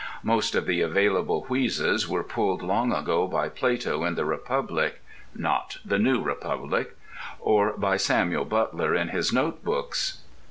Most 0.23 0.55
of 0.55 0.65
the 0.65 0.81
available 0.81 1.43
wheezes 1.47 2.09
were 2.09 2.23
pulled 2.23 2.63
long 2.63 2.91
ago 2.91 3.27
by 3.27 3.49
Plato 3.49 4.03
in 4.03 4.15
the 4.15 4.25
Republic 4.25 4.99
(not 5.35 5.77
the 5.85 5.99
New 5.99 6.23
Republic) 6.23 6.97
or 7.39 7.73
by 7.77 7.97
Samuel 7.97 8.45
Butler 8.45 8.95
in 8.95 9.09
his 9.09 9.31
Notebooks. 9.31 10.21